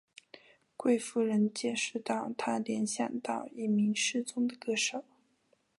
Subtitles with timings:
[0.75, 5.05] 贵夫人解释道她联想到一名失踪的歌手。